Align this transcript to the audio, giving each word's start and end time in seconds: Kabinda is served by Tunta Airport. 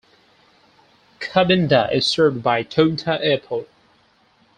Kabinda 1.19 1.93
is 1.93 2.07
served 2.07 2.41
by 2.41 2.63
Tunta 2.63 3.19
Airport. 3.23 3.69